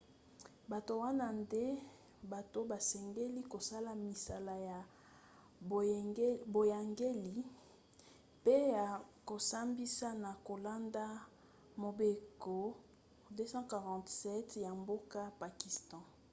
[0.71, 1.63] bato wana nde
[2.33, 4.79] bato basengeli kosala misala ya
[6.53, 7.35] boyangeli
[8.43, 8.87] pe ya
[9.29, 11.05] kosambisa na kolanda
[11.83, 12.55] mobeko
[13.37, 16.03] 247 ya mboka pakistan